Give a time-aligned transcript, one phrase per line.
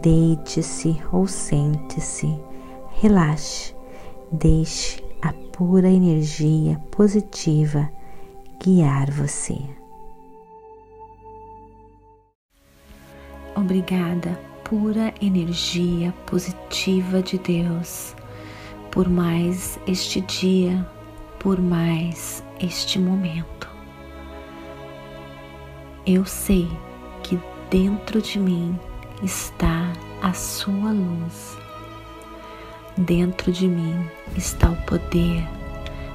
[0.00, 2.38] deite-se ou sente-se,
[3.00, 3.74] relaxe,
[4.32, 7.88] deixe a pura energia positiva
[8.62, 9.56] guiar você.
[13.54, 18.16] Obrigada, pura energia positiva de Deus,
[18.90, 20.84] por mais este dia,
[21.38, 23.68] por mais este momento.
[26.04, 26.68] Eu sei
[27.22, 27.40] que
[27.70, 28.78] dentro de mim
[29.22, 29.92] está
[30.22, 31.56] a sua luz.
[32.96, 35.46] Dentro de mim está o poder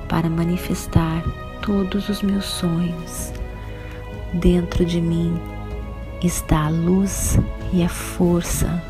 [0.07, 1.23] para manifestar
[1.61, 3.31] todos os meus sonhos.
[4.33, 5.39] Dentro de mim
[6.23, 7.37] está a luz
[7.71, 8.81] e a força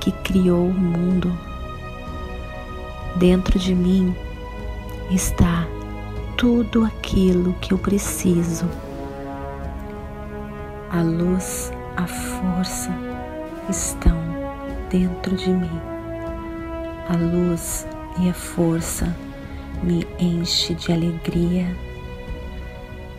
[0.00, 1.32] que criou o mundo.
[3.16, 4.14] Dentro de mim
[5.10, 5.66] está
[6.36, 8.68] tudo aquilo que eu preciso.
[10.90, 13.13] A luz, a força
[13.68, 14.16] estão
[14.90, 15.80] dentro de mim.
[17.08, 17.86] A luz
[18.20, 19.14] e a força
[19.82, 21.66] me enche de alegria.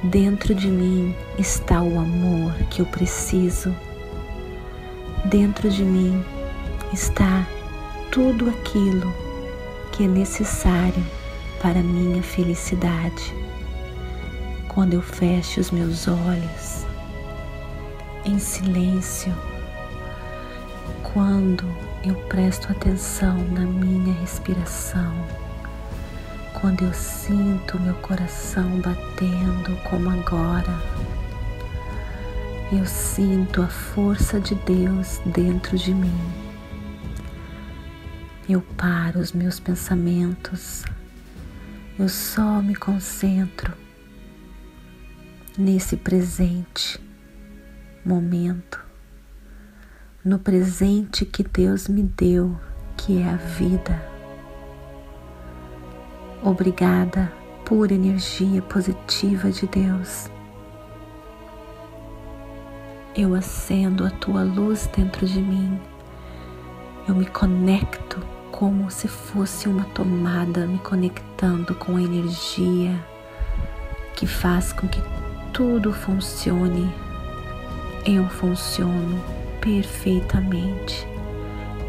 [0.04, 3.76] Dentro de mim está o amor que eu preciso.
[5.26, 6.24] Dentro de mim
[6.94, 7.46] está
[8.12, 9.14] tudo aquilo
[9.92, 11.04] que é necessário
[11.62, 13.34] para minha felicidade.
[14.68, 16.86] Quando eu fecho os meus olhos
[18.26, 19.34] em silêncio,
[21.16, 21.64] quando
[22.04, 25.16] eu presto atenção na minha respiração,
[26.60, 30.78] quando eu sinto meu coração batendo como agora,
[32.70, 36.20] eu sinto a força de Deus dentro de mim.
[38.50, 40.84] Eu paro os meus pensamentos,
[41.98, 43.72] eu só me concentro
[45.58, 47.00] nesse presente
[48.04, 48.85] momento,
[50.26, 52.60] no presente que Deus me deu,
[52.98, 54.04] que é a vida.
[56.42, 57.32] Obrigada,
[57.64, 60.28] pura energia positiva de Deus.
[63.16, 65.80] Eu acendo a tua luz dentro de mim.
[67.08, 68.18] Eu me conecto
[68.52, 73.00] como se fosse uma tomada me conectando com a energia
[74.16, 75.04] que faz com que
[75.54, 76.92] tudo funcione.
[78.04, 79.35] Eu funciono
[79.66, 81.08] perfeitamente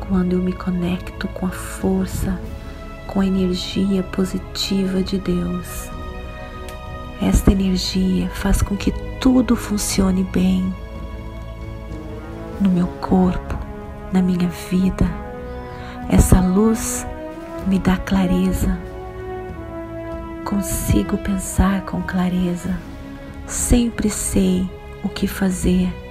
[0.08, 2.40] quando eu me conecto com a força
[3.06, 5.90] com a energia positiva de Deus.
[7.20, 10.74] Esta energia faz com que tudo funcione bem
[12.60, 13.58] no meu corpo,
[14.10, 15.06] na minha vida.
[16.08, 17.06] Essa luz
[17.66, 18.78] me dá clareza.
[20.44, 22.74] Consigo pensar com clareza.
[23.46, 24.68] Sempre sei
[25.02, 26.05] o que fazer.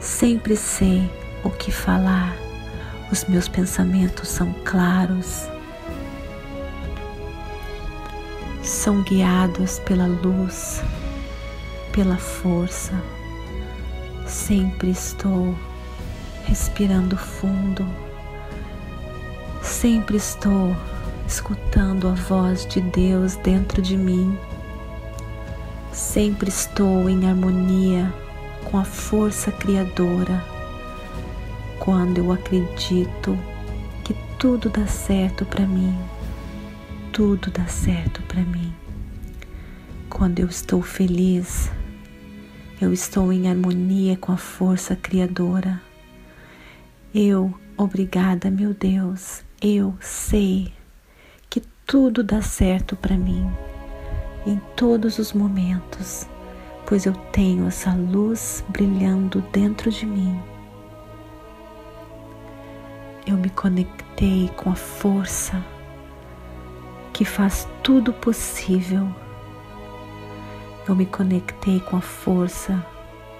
[0.00, 1.08] Sempre sei
[1.44, 2.34] o que falar.
[3.12, 5.48] Os meus pensamentos são claros.
[8.70, 10.82] são guiados pela luz,
[11.92, 12.92] pela força.
[14.26, 15.56] Sempre estou
[16.44, 17.86] respirando fundo,
[19.60, 20.76] sempre estou
[21.26, 24.38] escutando a voz de Deus dentro de mim,
[25.92, 28.12] sempre estou em harmonia
[28.64, 30.44] com a força criadora.
[31.78, 33.38] Quando eu acredito
[34.04, 35.96] que tudo dá certo para mim
[37.12, 38.72] tudo dá certo para mim.
[40.08, 41.70] Quando eu estou feliz,
[42.80, 45.80] eu estou em harmonia com a força criadora.
[47.14, 50.72] Eu, obrigada, meu Deus, eu sei
[51.48, 53.50] que tudo dá certo para mim
[54.46, 56.26] em todos os momentos,
[56.90, 60.36] pois eu tenho essa luz brilhando dentro de mim.
[63.24, 65.64] Eu me conectei com a força
[67.12, 69.06] que faz tudo possível.
[70.88, 72.84] Eu me conectei com a força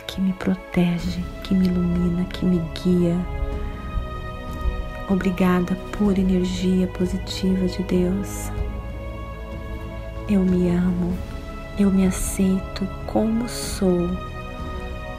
[0.06, 3.16] que me protege, que me ilumina, que me guia.
[5.08, 8.52] Obrigada por energia positiva de Deus.
[10.28, 11.18] Eu me amo,
[11.76, 14.08] eu me aceito como sou,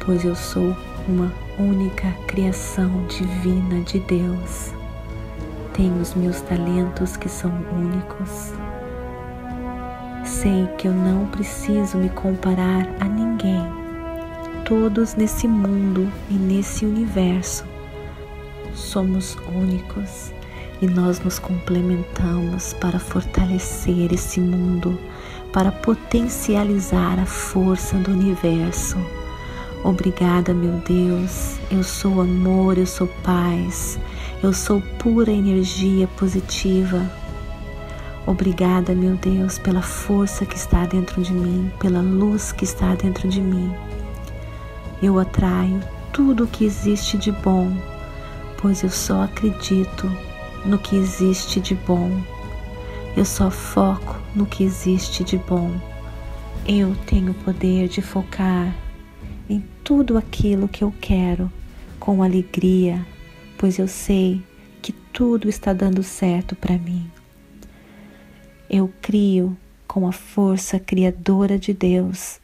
[0.05, 0.75] pois eu sou
[1.09, 4.71] uma única criação divina de Deus.
[5.73, 8.53] tenho os meus talentos que são únicos.
[10.23, 13.61] Sei que eu não preciso me comparar a ninguém.
[14.65, 17.65] Todos nesse mundo e nesse universo
[18.73, 20.31] somos únicos
[20.81, 24.97] e nós nos complementamos para fortalecer esse mundo,
[25.51, 28.97] para potencializar a força do universo.
[29.83, 31.57] Obrigada, meu Deus.
[31.69, 33.99] Eu sou amor, eu sou paz,
[34.43, 37.01] eu sou pura energia positiva.
[38.25, 43.27] Obrigada, meu Deus, pela força que está dentro de mim, pela luz que está dentro
[43.27, 43.73] de mim.
[45.01, 45.79] Eu atraio
[46.13, 47.75] tudo o que existe de bom,
[48.57, 50.09] pois eu só acredito
[50.63, 52.21] no que existe de bom.
[53.15, 55.69] Eu só foco no que existe de bom.
[56.65, 58.73] Eu tenho o poder de focar
[59.49, 61.51] em tudo aquilo que eu quero
[61.99, 63.05] com alegria,
[63.57, 64.41] pois eu sei
[64.81, 67.11] que tudo está dando certo para mim.
[68.69, 72.39] Eu crio com a força criadora de Deus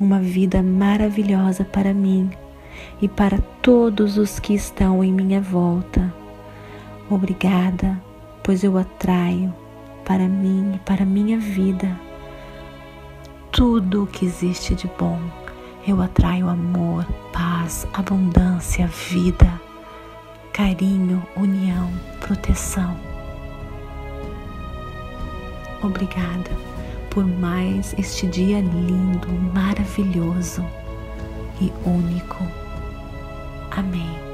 [0.00, 2.30] uma vida maravilhosa para mim
[3.02, 6.14] e para todos os que estão em minha volta.
[7.10, 8.00] Obrigada,
[8.42, 9.52] pois eu atraio
[10.08, 11.94] para mim e para minha vida
[13.52, 15.20] tudo o que existe de bom.
[15.86, 19.60] Eu atraio amor, paz, abundância, vida,
[20.50, 21.90] carinho, união,
[22.20, 22.96] proteção.
[25.82, 26.50] Obrigada
[27.10, 30.64] por mais este dia lindo, maravilhoso
[31.60, 32.42] e único.
[33.70, 34.27] Amém.